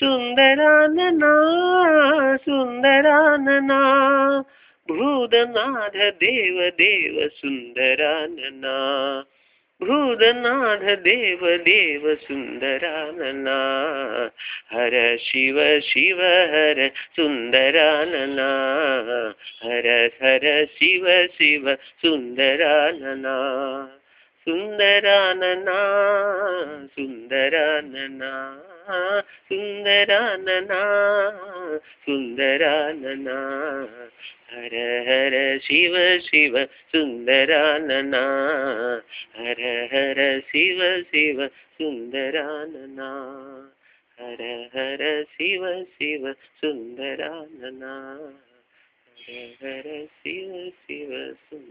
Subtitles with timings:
[0.00, 1.32] सुन्दरानना
[2.36, 3.80] सुन्दरानना।
[4.90, 8.74] Bhootnath देव देव सुन्दरानना
[10.14, 13.56] मरुदनाथ देव देव सुन्दरानना
[14.72, 16.20] हर Shiv Shiv
[16.52, 18.48] हर सुन्दरानना
[19.64, 19.88] हर
[20.22, 21.06] हर Shiv
[21.38, 23.36] Shiv सुन्दरानना
[24.46, 25.78] സുന്ദരാനനാ
[26.94, 28.32] സുന്ദരാനനാ
[29.48, 30.80] സുന്ദരാനനാ
[32.04, 33.38] സുന്ദരാനനാ
[34.50, 34.74] Hara
[35.06, 35.34] Hara
[35.66, 35.94] Shiva
[36.26, 36.54] Shiva
[36.92, 38.24] സുന്ദരാനനാ
[39.38, 39.60] Hara
[39.92, 40.80] Hara Shiva
[41.12, 41.38] Shiva
[41.78, 43.10] സുന്ദരാനനാ
[44.18, 44.42] Hara
[44.74, 45.02] Hara
[45.34, 45.62] Shiva
[45.94, 46.24] Shiva
[46.60, 47.94] സുന്ദരാനനാ
[49.16, 49.88] Hara Hara
[50.20, 51.10] Shiva Shiva
[51.46, 51.63] Sunda